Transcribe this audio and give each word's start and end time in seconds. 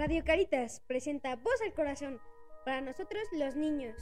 Radio 0.00 0.24
Caritas 0.24 0.80
presenta 0.86 1.36
Voz 1.36 1.60
al 1.62 1.74
Corazón 1.74 2.22
para 2.64 2.80
nosotros 2.80 3.22
los 3.32 3.54
niños. 3.54 3.94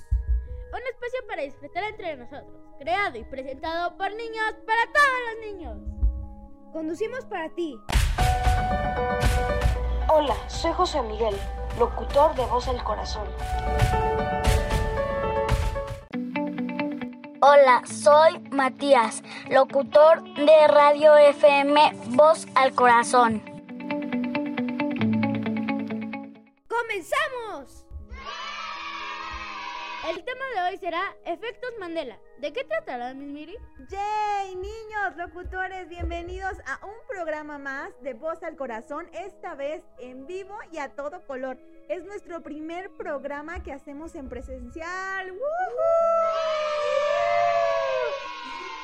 Un 0.73 0.79
espacio 0.93 1.27
para 1.27 1.43
disfrutar 1.43 1.83
entre 1.83 2.17
nosotros, 2.17 2.55
creado 2.79 3.19
y 3.19 3.25
presentado 3.25 3.97
por 3.99 4.09
niños 4.13 4.45
para 4.65 4.85
todos 4.93 5.19
los 5.27 5.45
niños. 5.45 5.77
Conducimos 6.73 7.25
para 7.25 7.49
ti. 7.49 7.77
Hola, 10.09 10.37
soy 10.49 10.73
José 10.73 11.03
Miguel, 11.03 11.35
locutor 11.81 12.33
de 12.37 12.47
Voz 12.47 12.69
al 12.69 12.85
Corazón. 12.85 13.27
Hola, 17.41 17.83
soy 17.87 18.39
Matías, 18.53 19.25
locutor 19.51 20.23
de 20.23 20.69
Radio 20.69 21.17
FM 21.17 21.93
Voz 22.11 22.47
al 22.55 22.73
Corazón. 22.73 23.58
¡Comenzamos! 26.99 27.87
El 30.09 30.25
tema 30.25 30.45
de 30.53 30.63
hoy 30.63 30.79
será 30.79 31.01
Efectos 31.25 31.71
Mandela. 31.79 32.19
¿De 32.39 32.53
qué 32.53 32.65
tratará, 32.65 33.15
Miss 33.15 33.29
Miri? 33.29 33.57
¡Yay! 33.89 34.57
Niños, 34.57 35.17
locutores, 35.17 35.89
bienvenidos 35.89 36.59
a 36.67 36.85
un 36.85 36.97
programa 37.07 37.57
más 37.57 37.91
de 38.03 38.15
Voz 38.15 38.43
al 38.43 38.57
Corazón, 38.57 39.09
esta 39.13 39.55
vez 39.55 39.85
en 40.01 40.27
vivo 40.27 40.59
y 40.73 40.79
a 40.79 40.89
todo 40.97 41.25
color. 41.25 41.57
Es 41.89 42.05
nuestro 42.05 42.43
primer 42.43 42.91
programa 42.97 43.63
que 43.63 43.73
hacemos 43.73 44.17
en 44.17 44.29
presencial. 44.29 45.29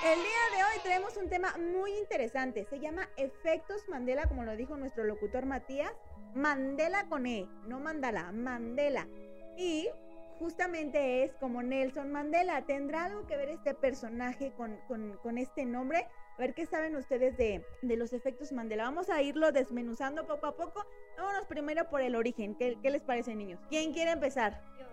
El 0.04 0.18
día 0.20 0.56
de 0.56 0.62
hoy 0.62 0.82
tenemos 0.84 1.16
un 1.16 1.28
tema 1.28 1.56
muy 1.56 1.90
interesante. 1.98 2.64
Se 2.70 2.78
llama 2.78 3.08
Efectos 3.16 3.88
Mandela, 3.88 4.28
como 4.28 4.44
lo 4.44 4.54
dijo 4.54 4.76
nuestro 4.76 5.02
locutor 5.02 5.46
Matías. 5.46 5.92
Mandela 6.34 7.08
con 7.08 7.26
E, 7.26 7.48
no 7.66 7.80
Mandala, 7.80 8.32
Mandela. 8.32 9.06
Y 9.56 9.88
justamente 10.38 11.22
es 11.22 11.34
como 11.34 11.62
Nelson 11.62 12.10
Mandela. 12.10 12.62
¿Tendrá 12.62 13.04
algo 13.04 13.26
que 13.26 13.36
ver 13.36 13.50
este 13.50 13.74
personaje 13.74 14.52
con, 14.56 14.76
con, 15.22 15.38
este 15.38 15.64
nombre? 15.64 16.08
A 16.36 16.40
ver 16.40 16.54
qué 16.54 16.66
saben 16.66 16.96
ustedes 16.96 17.36
de, 17.36 17.64
de, 17.82 17.96
los 17.96 18.12
efectos 18.12 18.52
Mandela. 18.52 18.84
Vamos 18.84 19.10
a 19.10 19.22
irlo 19.22 19.52
desmenuzando 19.52 20.26
poco 20.26 20.46
a 20.46 20.56
poco. 20.56 20.84
Vámonos 21.16 21.46
primero 21.46 21.88
por 21.88 22.00
el 22.00 22.16
origen. 22.16 22.56
¿Qué, 22.56 22.76
les 22.82 23.02
parece, 23.02 23.34
niños? 23.36 23.60
¿Quién 23.68 23.92
quiere 23.92 24.10
empezar? 24.10 24.60
Yo. 24.78 24.84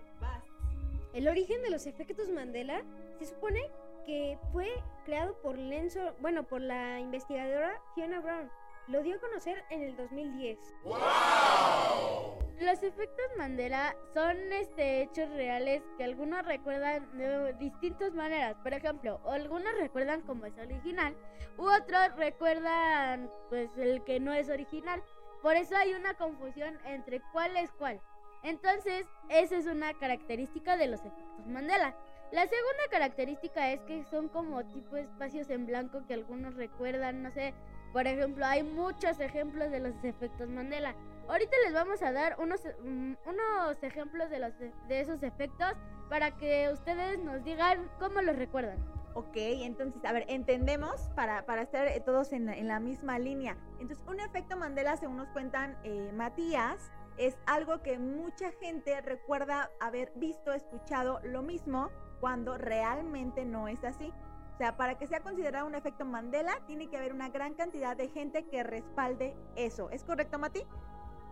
El 1.13 1.27
origen 1.27 1.61
de 1.61 1.69
los 1.69 1.87
efectos 1.87 2.29
Mandela 2.29 2.83
se 3.19 3.25
supone 3.25 3.59
que 4.05 4.37
fue 4.53 4.69
creado 5.03 5.33
por 5.41 5.57
Lenzo, 5.57 6.15
bueno, 6.21 6.43
por 6.43 6.61
la 6.61 6.99
investigadora 6.99 7.81
Fiona 7.95 8.21
Brown. 8.21 8.49
Lo 8.87 9.03
dio 9.03 9.15
a 9.15 9.19
conocer 9.19 9.63
en 9.69 9.83
el 9.83 9.95
2010. 9.95 10.57
¡Wow! 10.83 12.41
Los 12.59 12.83
efectos 12.83 13.25
Mandela 13.37 13.95
son 14.13 14.37
este, 14.53 15.03
hechos 15.03 15.29
reales 15.31 15.81
que 15.97 16.03
algunos 16.03 16.45
recuerdan 16.45 17.17
de 17.17 17.53
distintas 17.53 18.13
maneras. 18.13 18.55
Por 18.61 18.73
ejemplo, 18.73 19.19
algunos 19.25 19.73
recuerdan 19.79 20.21
como 20.21 20.45
es 20.45 20.57
original, 20.57 21.15
u 21.57 21.63
otros 21.63 22.15
recuerdan 22.17 23.29
pues 23.49 23.75
el 23.77 24.03
que 24.03 24.19
no 24.19 24.33
es 24.33 24.49
original. 24.49 25.03
Por 25.41 25.55
eso 25.55 25.75
hay 25.75 25.93
una 25.93 26.13
confusión 26.13 26.77
entre 26.85 27.21
cuál 27.31 27.57
es 27.57 27.71
cuál. 27.71 27.99
Entonces, 28.43 29.07
esa 29.29 29.57
es 29.57 29.65
una 29.65 29.93
característica 29.93 30.77
de 30.77 30.87
los 30.87 30.99
efectos 30.99 31.47
Mandela. 31.47 31.95
La 32.31 32.47
segunda 32.47 32.87
característica 32.89 33.71
es 33.71 33.81
que 33.81 34.05
son 34.05 34.29
como 34.29 34.63
tipo 34.63 34.95
espacios 34.95 35.49
en 35.49 35.65
blanco 35.65 36.05
que 36.07 36.13
algunos 36.13 36.55
recuerdan, 36.55 37.23
no 37.23 37.31
sé, 37.31 37.53
por 37.91 38.07
ejemplo, 38.07 38.45
hay 38.45 38.63
muchos 38.63 39.19
ejemplos 39.19 39.69
de 39.69 39.81
los 39.81 39.93
efectos 40.03 40.47
Mandela. 40.47 40.95
Ahorita 41.27 41.57
les 41.65 41.73
vamos 41.73 42.01
a 42.01 42.13
dar 42.13 42.37
unos, 42.39 42.61
um, 42.85 43.17
unos 43.25 43.83
ejemplos 43.83 44.29
de, 44.29 44.39
los, 44.39 44.57
de 44.57 44.99
esos 45.01 45.21
efectos 45.23 45.73
para 46.09 46.31
que 46.37 46.69
ustedes 46.71 47.19
nos 47.19 47.43
digan 47.43 47.91
cómo 47.99 48.21
los 48.21 48.37
recuerdan. 48.37 48.77
Ok, 49.13 49.35
entonces, 49.35 50.03
a 50.05 50.13
ver, 50.13 50.23
entendemos 50.29 51.09
para, 51.15 51.45
para 51.45 51.63
estar 51.63 51.85
todos 52.05 52.31
en, 52.31 52.47
en, 52.47 52.69
la 52.69 52.79
misma 52.79 53.19
línea. 53.19 53.57
Entonces, 53.79 54.05
un 54.07 54.21
efecto 54.21 54.55
Mandela, 54.55 54.95
según 54.95 55.17
nos 55.17 55.27
cuentan 55.29 55.77
eh, 55.83 56.11
Matías, 56.13 56.93
es 57.17 57.37
algo 57.45 57.81
que 57.81 57.99
mucha 57.99 58.51
gente 58.53 59.01
recuerda 59.01 59.69
haber 59.81 60.13
visto, 60.15 60.53
escuchado 60.53 61.19
lo 61.23 61.41
mismo 61.41 61.91
cuando 62.21 62.57
realmente 62.57 63.43
no 63.43 63.67
es 63.67 63.83
así. 63.83 64.13
O 64.53 64.57
sea, 64.57 64.77
para 64.77 64.97
que 64.97 65.07
sea 65.07 65.21
considerado 65.21 65.65
un 65.65 65.75
efecto 65.75 66.05
Mandela, 66.05 66.53
tiene 66.67 66.87
que 66.87 66.95
haber 66.95 67.13
una 67.13 67.29
gran 67.29 67.55
cantidad 67.55 67.97
de 67.97 68.07
gente 68.09 68.45
que 68.45 68.63
respalde 68.63 69.35
eso. 69.55 69.89
¿Es 69.89 70.03
correcto, 70.03 70.37
Mati? 70.37 70.63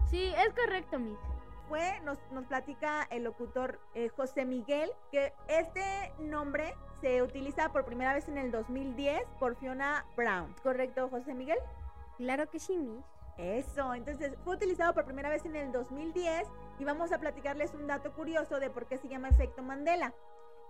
Sí, 0.09 0.33
es 0.35 0.53
correcto, 0.55 0.99
Miss. 0.99 1.19
Fue, 1.67 2.01
nos, 2.01 2.17
nos 2.31 2.45
platica 2.45 3.03
el 3.11 3.23
locutor 3.23 3.79
eh, 3.93 4.09
José 4.09 4.43
Miguel, 4.43 4.91
que 5.11 5.31
este 5.47 6.11
nombre 6.17 6.73
se 7.01 7.21
utiliza 7.21 7.71
por 7.71 7.85
primera 7.85 8.13
vez 8.15 8.27
en 8.27 8.39
el 8.39 8.49
2010 8.51 9.21
por 9.39 9.55
Fiona 9.55 10.03
Brown. 10.17 10.55
¿Correcto, 10.63 11.07
José 11.09 11.35
Miguel? 11.35 11.59
Claro 12.17 12.49
que 12.49 12.59
sí, 12.59 12.75
Miss. 12.75 13.05
Eso, 13.37 13.93
entonces 13.93 14.35
fue 14.43 14.55
utilizado 14.55 14.93
por 14.93 15.05
primera 15.05 15.29
vez 15.29 15.45
en 15.45 15.55
el 15.55 15.71
2010 15.71 16.45
y 16.77 16.83
vamos 16.83 17.13
a 17.13 17.19
platicarles 17.19 17.73
un 17.73 17.87
dato 17.87 18.11
curioso 18.11 18.59
de 18.59 18.69
por 18.69 18.85
qué 18.85 18.97
se 18.97 19.07
llama 19.07 19.29
efecto 19.29 19.63
Mandela. 19.63 20.13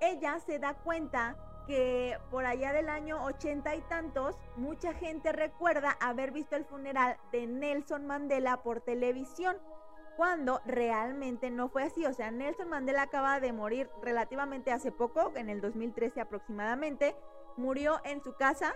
Ella 0.02 0.40
se 0.40 0.60
da 0.60 0.74
cuenta 0.76 1.36
que 1.68 2.18
por 2.32 2.46
allá 2.46 2.74
del 2.74 2.90
año 2.90 3.24
ochenta 3.24 3.76
y 3.76 3.82
tantos, 3.82 4.36
mucha 4.56 4.94
gente 4.94 5.32
recuerda 5.32 5.96
haber 6.00 6.32
visto 6.32 6.56
el 6.56 6.66
funeral 6.66 7.18
de 7.32 7.46
Nelson 7.46 8.08
Mandela 8.08 8.64
por 8.64 8.82
televisión, 8.82 9.56
cuando 10.18 10.62
realmente 10.66 11.52
no 11.52 11.70
fue 11.70 11.84
así. 11.84 12.06
O 12.06 12.14
sea, 12.14 12.32
Nelson 12.32 12.70
Mandela 12.70 13.04
acaba 13.04 13.40
de 13.40 13.54
morir 13.54 13.90
relativamente 14.02 14.72
hace 14.72 14.92
poco, 14.92 15.32
en 15.36 15.50
el 15.50 15.62
2013 15.62 16.20
aproximadamente, 16.22 17.16
murió 17.56 18.02
en 18.04 18.24
su 18.24 18.34
casa 18.34 18.74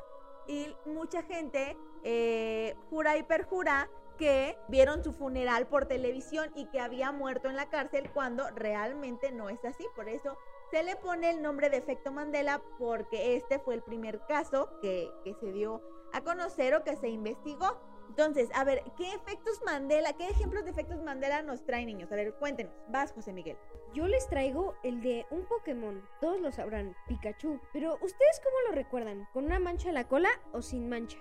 y 0.47 0.75
mucha 0.85 1.23
gente 1.23 1.75
eh, 2.03 2.75
jura 2.89 3.17
y 3.17 3.23
perjura 3.23 3.89
que 4.17 4.57
vieron 4.67 5.03
su 5.03 5.13
funeral 5.13 5.67
por 5.67 5.85
televisión 5.85 6.51
y 6.55 6.67
que 6.67 6.79
había 6.79 7.11
muerto 7.11 7.49
en 7.49 7.55
la 7.55 7.69
cárcel 7.69 8.11
cuando 8.13 8.47
realmente 8.51 9.31
no 9.31 9.49
es 9.49 9.65
así. 9.65 9.85
Por 9.95 10.09
eso 10.09 10.37
se 10.73 10.81
le 10.81 10.95
pone 10.95 11.29
el 11.29 11.43
nombre 11.43 11.69
de 11.69 11.77
efecto 11.77 12.11
Mandela 12.11 12.59
porque 12.79 13.35
este 13.35 13.59
fue 13.59 13.75
el 13.75 13.83
primer 13.83 14.21
caso 14.25 14.71
que, 14.81 15.07
que, 15.23 15.35
se 15.35 15.51
dio 15.51 15.83
a 16.13 16.21
conocer 16.21 16.73
o 16.73 16.83
que 16.83 16.95
se 16.95 17.09
investigó. 17.09 17.79
Entonces, 18.09 18.49
a 18.55 18.63
ver, 18.63 18.81
¿qué 18.97 19.13
efectos 19.13 19.61
Mandela, 19.63 20.13
qué 20.13 20.29
ejemplos 20.29 20.63
de 20.63 20.71
efectos 20.71 21.03
Mandela 21.03 21.43
nos 21.43 21.63
traen 21.63 21.85
niños? 21.85 22.11
A 22.11 22.15
ver, 22.15 22.33
cuéntenos. 22.39 22.73
Vas, 22.87 23.11
José 23.11 23.33
Miguel. 23.33 23.55
Yo 23.93 24.07
les 24.07 24.27
traigo 24.27 24.73
el 24.81 24.99
de 25.03 25.27
un 25.29 25.45
Pokémon. 25.45 26.03
Todos 26.19 26.41
lo 26.41 26.51
sabrán, 26.51 26.95
Pikachu. 27.07 27.59
Pero, 27.71 27.93
¿ustedes 28.01 28.41
cómo 28.43 28.57
lo 28.67 28.71
recuerdan? 28.75 29.27
¿Con 29.31 29.45
una 29.45 29.59
mancha 29.59 29.89
en 29.89 29.93
la 29.93 30.07
cola 30.07 30.29
o 30.53 30.63
sin 30.63 30.89
mancha? 30.89 31.19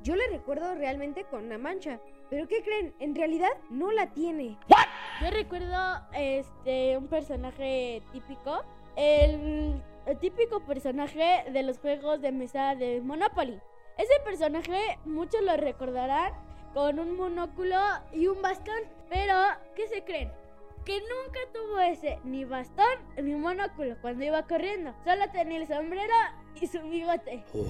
Yo 0.00 0.16
le 0.16 0.28
recuerdo 0.28 0.74
realmente 0.76 1.24
con 1.24 1.44
una 1.44 1.58
mancha. 1.58 2.00
¿Pero 2.30 2.48
qué 2.48 2.62
creen? 2.62 2.94
En 3.00 3.14
realidad 3.14 3.50
no 3.68 3.92
la 3.92 4.14
tiene. 4.14 4.58
¿What? 4.70 4.86
Yo 5.20 5.30
recuerdo 5.30 5.76
este 6.14 6.96
un 6.96 7.08
personaje 7.08 8.02
típico. 8.12 8.64
El, 8.98 9.80
el, 10.06 10.18
típico 10.18 10.58
personaje 10.58 11.44
de 11.52 11.62
los 11.62 11.78
juegos 11.78 12.20
de 12.20 12.32
mesa 12.32 12.74
de 12.74 13.00
Monopoly. 13.00 13.60
Ese 13.96 14.12
personaje 14.24 14.98
muchos 15.04 15.40
lo 15.42 15.56
recordarán 15.56 16.32
con 16.74 16.98
un 16.98 17.16
monóculo 17.16 17.76
y 18.12 18.26
un 18.26 18.42
bastón. 18.42 18.80
Pero, 19.08 19.34
¿qué 19.76 19.86
se 19.86 20.02
creen? 20.02 20.32
Que 20.84 20.98
nunca 20.98 21.38
tuvo 21.54 21.78
ese 21.78 22.18
ni 22.24 22.44
bastón 22.44 22.84
ni 23.22 23.36
monóculo 23.36 23.94
cuando 24.02 24.24
iba 24.24 24.42
corriendo. 24.42 24.92
Solo 25.04 25.30
tenía 25.30 25.58
el 25.58 25.68
sombrero 25.68 26.14
y 26.60 26.66
su 26.66 26.80
bigote. 26.82 27.44
¡Wow! 27.54 27.68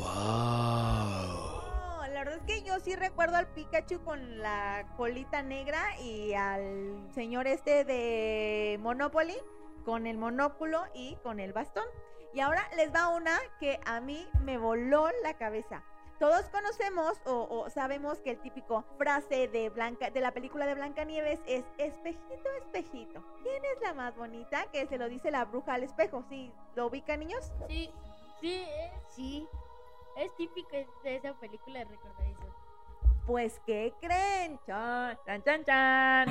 la 2.11 2.25
verdad 2.25 2.41
es 2.47 2.62
que 2.62 2.67
yo 2.67 2.81
sí 2.81 2.97
recuerdo 2.97 3.37
al 3.37 3.49
Pikachu 3.49 4.00
con 4.02 4.38
la 4.38 4.87
colita 4.97 5.43
negra 5.43 5.79
y 6.00 6.32
al 6.32 7.06
señor 7.14 7.47
este 7.47 7.85
de 7.85 8.79
Monopoly 8.81 9.37
con 9.88 10.06
el 10.06 10.19
monóculo 10.19 10.85
y 10.93 11.17
con 11.23 11.40
el 11.40 11.55
bastón. 11.55 11.87
Y 12.35 12.40
ahora 12.40 12.69
les 12.76 12.94
va 12.94 13.08
una 13.08 13.38
que 13.58 13.81
a 13.87 14.02
mí 14.02 14.29
me 14.43 14.58
voló 14.58 15.08
la 15.23 15.32
cabeza. 15.38 15.82
Todos 16.19 16.50
conocemos 16.50 17.14
o, 17.25 17.49
o, 17.49 17.70
sabemos 17.70 18.19
que 18.19 18.32
el 18.32 18.38
típico 18.43 18.85
frase 18.99 19.49
de 19.49 19.70
Blanca 19.70 20.11
de 20.11 20.20
la 20.20 20.32
película 20.32 20.67
de 20.67 20.75
Blancanieves 20.75 21.40
es 21.46 21.64
espejito, 21.79 22.50
espejito. 22.58 23.25
¿Quién 23.43 23.64
es 23.64 23.81
la 23.81 23.94
más 23.94 24.14
bonita? 24.14 24.67
Que 24.73 24.87
se 24.88 24.99
lo 24.99 25.08
dice 25.08 25.31
la 25.31 25.46
bruja 25.46 25.73
al 25.73 25.85
espejo. 25.85 26.23
¿Sí 26.29 26.52
lo 26.75 26.88
ubican, 26.88 27.20
niños? 27.20 27.50
Sí, 27.67 27.90
sí, 28.43 28.67
sí. 29.06 29.49
Es 30.19 30.37
típico 30.37 30.69
de 31.02 31.17
esa 31.17 31.32
película 31.32 31.79
de 31.79 31.85
recordar 31.87 32.26
eso. 32.26 32.55
Pues, 33.26 33.58
¿qué 33.64 33.94
creen? 34.02 34.61
Chan, 34.67 35.19
chan, 35.25 35.43
chan, 35.43 35.64
chan. 35.64 36.29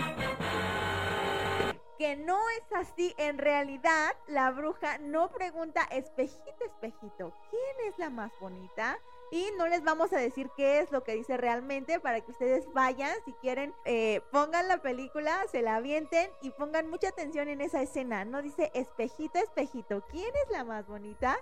Que 1.97 2.15
no 2.15 2.38
es 2.49 2.73
así. 2.73 3.13
En 3.17 3.38
realidad, 3.38 4.11
la 4.27 4.51
bruja 4.51 4.97
no 4.99 5.29
pregunta, 5.29 5.83
espejito, 5.91 6.65
espejito, 6.65 7.33
¿quién 7.49 7.88
es 7.88 7.97
la 7.97 8.09
más 8.09 8.31
bonita? 8.39 8.97
Y 9.29 9.45
no 9.57 9.67
les 9.67 9.83
vamos 9.83 10.13
a 10.13 10.17
decir 10.17 10.49
qué 10.55 10.79
es 10.79 10.89
lo 10.91 11.03
que 11.03 11.15
dice 11.15 11.35
realmente 11.35 11.99
para 11.99 12.21
que 12.21 12.31
ustedes 12.31 12.65
vayan, 12.73 13.13
si 13.25 13.33
quieren, 13.33 13.73
eh, 13.83 14.21
pongan 14.31 14.69
la 14.69 14.77
película, 14.77 15.44
se 15.51 15.61
la 15.61 15.75
avienten 15.75 16.31
y 16.41 16.51
pongan 16.51 16.89
mucha 16.89 17.09
atención 17.09 17.49
en 17.49 17.59
esa 17.59 17.81
escena. 17.81 18.23
No 18.23 18.41
dice 18.41 18.71
espejito, 18.73 19.38
espejito, 19.39 20.01
¿quién 20.09 20.31
es 20.45 20.51
la 20.51 20.63
más 20.63 20.88
bonita? 20.88 21.38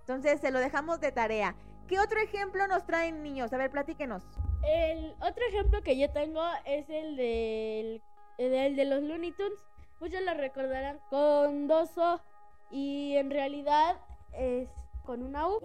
Entonces 0.00 0.40
se 0.40 0.50
lo 0.50 0.60
dejamos 0.60 1.00
de 1.00 1.12
tarea. 1.12 1.54
¿Qué 1.88 2.00
otro 2.00 2.18
ejemplo 2.20 2.66
nos 2.68 2.86
traen 2.86 3.22
niños? 3.22 3.52
A 3.52 3.58
ver, 3.58 3.70
platíquenos. 3.70 4.22
El 4.66 5.14
otro 5.20 5.44
ejemplo 5.48 5.82
que 5.82 5.98
yo 5.98 6.10
tengo 6.12 6.42
es 6.64 6.88
el 6.88 7.16
del, 7.16 8.02
el 8.38 8.76
de 8.76 8.84
los 8.86 9.02
Looney 9.02 9.32
Tunes. 9.32 9.58
Muchos 10.00 10.20
lo 10.22 10.34
recordarán 10.34 11.00
con 11.10 11.68
dos 11.68 11.96
O 11.96 12.20
y 12.70 13.16
en 13.16 13.30
realidad 13.30 13.96
es 14.32 14.68
con 15.04 15.22
una 15.22 15.48
U. 15.48 15.60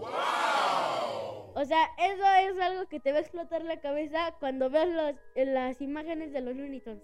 O 1.53 1.65
sea, 1.65 1.89
eso 1.97 2.23
es 2.39 2.59
algo 2.59 2.87
que 2.87 2.99
te 2.99 3.11
va 3.11 3.17
a 3.17 3.21
explotar 3.21 3.63
la 3.63 3.81
cabeza 3.81 4.35
cuando 4.39 4.69
veas 4.69 4.87
los, 4.87 5.15
las 5.35 5.81
imágenes 5.81 6.31
de 6.31 6.41
los 6.41 6.55
Looney 6.55 6.79
Tunes. 6.79 7.03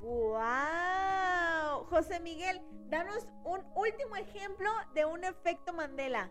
¡Wow! 0.00 1.84
José 1.88 2.20
Miguel, 2.20 2.60
danos 2.88 3.26
un 3.44 3.64
último 3.74 4.16
ejemplo 4.16 4.68
de 4.94 5.06
un 5.06 5.24
efecto 5.24 5.72
Mandela. 5.72 6.30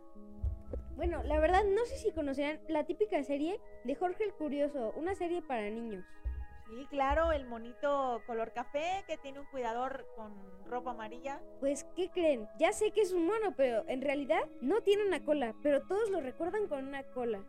Bueno, 0.95 1.23
la 1.23 1.39
verdad 1.39 1.63
no 1.63 1.83
sé 1.85 1.97
si 1.97 2.11
conocerán 2.11 2.59
la 2.67 2.85
típica 2.85 3.21
serie 3.23 3.59
de 3.83 3.95
Jorge 3.95 4.23
el 4.23 4.33
Curioso, 4.33 4.93
una 4.95 5.15
serie 5.15 5.41
para 5.41 5.69
niños. 5.69 6.05
Sí, 6.67 6.87
claro, 6.89 7.31
el 7.31 7.45
monito 7.45 8.21
color 8.25 8.51
café 8.51 9.03
que 9.07 9.17
tiene 9.17 9.39
un 9.39 9.45
cuidador 9.47 10.07
con 10.15 10.33
ropa 10.65 10.91
amarilla. 10.91 11.39
Pues, 11.59 11.85
¿qué 11.95 12.09
creen? 12.09 12.47
Ya 12.57 12.71
sé 12.71 12.91
que 12.91 13.01
es 13.01 13.13
un 13.13 13.27
mono, 13.27 13.53
pero 13.55 13.83
en 13.87 14.01
realidad 14.01 14.41
no 14.61 14.81
tiene 14.81 15.05
una 15.05 15.23
cola, 15.23 15.53
pero 15.61 15.81
todos 15.83 16.09
lo 16.09 16.21
recuerdan 16.21 16.67
con 16.67 16.87
una 16.87 17.03
cola. 17.03 17.43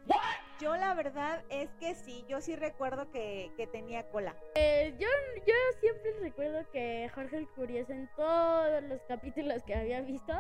Yo 0.60 0.76
la 0.76 0.94
verdad 0.94 1.42
es 1.48 1.70
que 1.80 1.94
sí, 1.94 2.24
yo 2.28 2.40
sí 2.40 2.56
recuerdo 2.56 3.10
que, 3.10 3.50
que 3.56 3.66
tenía 3.66 4.08
cola. 4.10 4.36
Eh, 4.54 4.94
yo, 4.98 5.08
yo 5.46 5.54
siempre 5.80 6.12
recuerdo 6.20 6.70
que 6.70 7.10
Jorge 7.14 7.38
el 7.38 7.48
Curioso 7.48 7.92
en 7.92 8.08
todos 8.16 8.82
los 8.84 9.00
capítulos 9.02 9.62
que 9.64 9.74
había 9.74 10.00
visto 10.02 10.32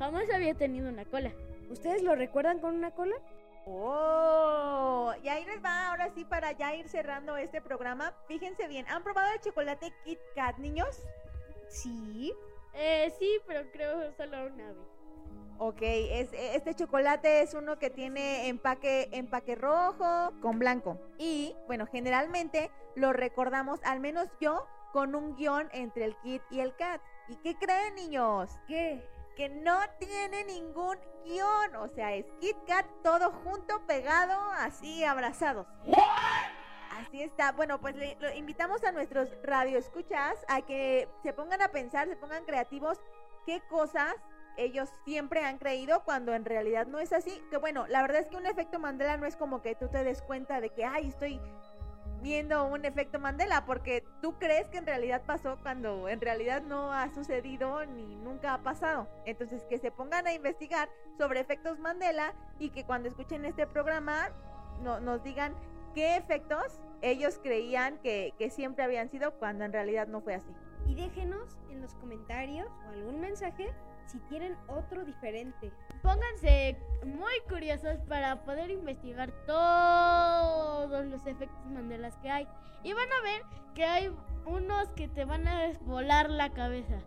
jamás 0.00 0.24
había 0.32 0.54
tenido 0.54 0.88
una 0.88 1.04
cola. 1.04 1.30
¿Ustedes 1.68 2.02
lo 2.02 2.14
recuerdan 2.16 2.58
con 2.58 2.74
una 2.74 2.90
cola? 2.92 3.14
Oh, 3.66 5.12
y 5.22 5.28
ahí 5.28 5.44
les 5.44 5.62
va 5.62 5.88
ahora 5.88 6.10
sí 6.14 6.24
para 6.24 6.52
ya 6.52 6.74
ir 6.74 6.88
cerrando 6.88 7.36
este 7.36 7.60
programa. 7.60 8.14
Fíjense 8.26 8.66
bien, 8.68 8.86
¿han 8.88 9.02
probado 9.02 9.32
el 9.34 9.40
chocolate 9.40 9.92
Kit 10.04 10.18
Kat, 10.34 10.58
niños? 10.58 11.02
Sí. 11.68 12.32
Eh, 12.74 13.12
sí, 13.18 13.40
pero 13.46 13.70
creo 13.72 14.12
solo 14.16 14.46
una 14.46 14.68
vez. 14.68 14.76
Ok, 15.58 15.82
es, 15.82 16.32
este 16.32 16.74
chocolate 16.74 17.42
es 17.42 17.52
uno 17.52 17.78
que 17.78 17.90
tiene 17.90 18.48
empaque, 18.48 19.10
empaque 19.12 19.56
rojo 19.56 20.32
con 20.40 20.58
blanco. 20.58 20.98
Y 21.18 21.54
bueno, 21.66 21.86
generalmente 21.86 22.70
lo 22.94 23.12
recordamos, 23.12 23.78
al 23.84 24.00
menos 24.00 24.28
yo, 24.40 24.66
con 24.92 25.14
un 25.14 25.36
guion 25.36 25.68
entre 25.72 26.06
el 26.06 26.16
Kit 26.22 26.42
y 26.50 26.60
el 26.60 26.74
Kat. 26.76 27.02
¿Y 27.28 27.36
qué 27.36 27.56
creen, 27.56 27.94
niños? 27.94 28.50
¿Qué? 28.66 29.06
Que 29.40 29.48
no 29.48 29.78
tiene 29.98 30.44
ningún 30.44 30.98
guion. 31.24 31.74
O 31.76 31.88
sea, 31.88 32.14
es 32.14 32.26
Kit 32.40 32.58
Kat 32.66 32.84
todo 33.02 33.32
junto, 33.42 33.80
pegado, 33.86 34.38
así 34.58 35.02
abrazados. 35.02 35.66
Así 36.90 37.22
está. 37.22 37.52
Bueno, 37.52 37.80
pues 37.80 37.96
le, 37.96 38.18
lo 38.20 38.30
invitamos 38.34 38.84
a 38.84 38.92
nuestros 38.92 39.30
radioescuchas 39.42 40.36
a 40.46 40.60
que 40.60 41.08
se 41.22 41.32
pongan 41.32 41.62
a 41.62 41.68
pensar, 41.68 42.06
se 42.06 42.16
pongan 42.16 42.44
creativos 42.44 43.00
qué 43.46 43.62
cosas 43.70 44.14
ellos 44.58 44.90
siempre 45.06 45.42
han 45.42 45.56
creído 45.56 46.04
cuando 46.04 46.34
en 46.34 46.44
realidad 46.44 46.86
no 46.86 46.98
es 46.98 47.14
así. 47.14 47.42
Que 47.48 47.56
bueno, 47.56 47.86
la 47.86 48.02
verdad 48.02 48.20
es 48.20 48.26
que 48.26 48.36
un 48.36 48.44
efecto 48.44 48.78
Mandela 48.78 49.16
no 49.16 49.24
es 49.24 49.36
como 49.36 49.62
que 49.62 49.74
tú 49.74 49.88
te 49.88 50.04
des 50.04 50.20
cuenta 50.20 50.60
de 50.60 50.68
que, 50.68 50.84
ay, 50.84 51.08
estoy 51.08 51.40
viendo 52.22 52.66
un 52.66 52.84
efecto 52.84 53.18
Mandela, 53.18 53.64
porque 53.64 54.04
tú 54.20 54.38
crees 54.38 54.68
que 54.68 54.78
en 54.78 54.86
realidad 54.86 55.22
pasó 55.26 55.58
cuando 55.62 56.08
en 56.08 56.20
realidad 56.20 56.62
no 56.62 56.92
ha 56.92 57.12
sucedido 57.14 57.84
ni 57.86 58.16
nunca 58.16 58.54
ha 58.54 58.62
pasado. 58.62 59.08
Entonces 59.24 59.64
que 59.64 59.78
se 59.78 59.90
pongan 59.90 60.26
a 60.26 60.32
investigar 60.32 60.88
sobre 61.18 61.40
efectos 61.40 61.78
Mandela 61.78 62.34
y 62.58 62.70
que 62.70 62.84
cuando 62.84 63.08
escuchen 63.08 63.44
este 63.44 63.66
programa 63.66 64.30
no, 64.82 65.00
nos 65.00 65.22
digan 65.22 65.54
qué 65.94 66.16
efectos 66.16 66.80
ellos 67.02 67.40
creían 67.42 67.98
que, 67.98 68.34
que 68.38 68.50
siempre 68.50 68.84
habían 68.84 69.08
sido 69.08 69.32
cuando 69.38 69.64
en 69.64 69.72
realidad 69.72 70.06
no 70.06 70.20
fue 70.20 70.34
así. 70.34 70.52
Y 70.86 70.94
déjenos 70.94 71.58
en 71.70 71.80
los 71.80 71.94
comentarios 71.94 72.68
o 72.86 72.90
algún 72.90 73.20
mensaje 73.20 73.72
si 74.06 74.18
tienen 74.20 74.56
otro 74.66 75.04
diferente. 75.04 75.72
Pónganse 76.02 76.76
muy 77.04 77.32
curiosos 77.48 77.98
para 78.08 78.44
poder 78.44 78.70
investigar 78.70 79.30
todos 79.46 81.06
los 81.06 81.26
efectos 81.26 81.66
Mandela 81.66 82.10
que 82.20 82.30
hay. 82.30 82.48
Y 82.82 82.92
van 82.92 83.12
a 83.12 83.22
ver 83.22 83.42
que 83.74 83.84
hay 83.84 84.12
unos 84.46 84.88
que 84.90 85.08
te 85.08 85.24
van 85.24 85.46
a 85.46 85.72
volar 85.82 86.30
la 86.30 86.50
cabeza. 86.50 87.00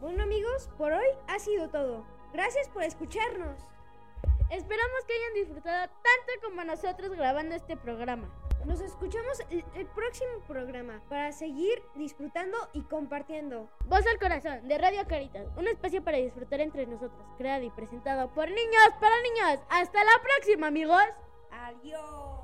Bueno 0.00 0.24
amigos, 0.24 0.68
por 0.76 0.92
hoy 0.92 1.06
ha 1.28 1.38
sido 1.38 1.70
todo. 1.70 2.04
Gracias 2.32 2.68
por 2.68 2.82
escucharnos. 2.82 3.58
Esperamos 4.50 5.04
que 5.06 5.14
hayan 5.14 5.34
disfrutado 5.34 5.86
tanto 5.88 6.46
como 6.46 6.64
nosotros 6.64 7.10
grabando 7.12 7.54
este 7.54 7.76
programa. 7.76 8.28
Nos 8.64 8.80
escuchamos 8.80 9.40
el, 9.50 9.64
el, 9.74 9.86
próximo 9.86 10.38
programa 10.46 11.02
para 11.08 11.32
seguir 11.32 11.82
disfrutando 11.96 12.56
y 12.72 12.82
compartiendo. 12.82 13.68
Voz 13.86 14.06
al 14.06 14.18
Corazón 14.20 14.68
de 14.68 14.78
Radio 14.78 15.06
Caritas, 15.08 15.48
un 15.56 15.66
espacio 15.66 16.02
para 16.04 16.18
disfrutar 16.18 16.60
entre 16.60 16.86
nosotros, 16.86 17.26
creado 17.38 17.64
y 17.64 17.70
presentado 17.70 18.32
por 18.32 18.48
niños 18.48 18.88
para 19.00 19.16
niños. 19.22 19.64
Hasta 19.68 20.04
la 20.04 20.22
próxima, 20.22 20.68
amigos. 20.68 21.02
Adiós. 21.50 22.42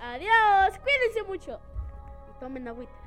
Adiós. 0.00 0.78
Cuídense 0.78 1.22
mucho. 1.26 1.60
Y 2.30 2.40
tomen 2.40 2.66
agüita. 2.66 2.99